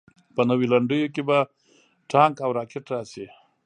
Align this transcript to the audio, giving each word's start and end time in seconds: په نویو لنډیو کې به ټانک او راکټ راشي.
په 0.35 0.41
نویو 0.49 0.71
لنډیو 0.73 1.11
کې 1.13 1.21
به 1.29 1.37
ټانک 2.11 2.35
او 2.45 2.51
راکټ 2.57 2.85
راشي. 2.93 3.25